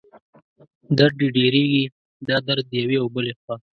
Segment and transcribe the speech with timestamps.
[0.97, 1.83] درد یې ډېرېږي،
[2.27, 3.55] دا درد یوې او بلې خوا